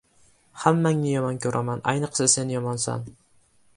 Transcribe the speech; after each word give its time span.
—Hammangni 0.61 1.11
yomon 1.11 1.37
ko‘raman! 1.45 1.85
Ayniqsa, 1.93 2.27
sen 2.37 2.55
yomonsan! 2.59 3.05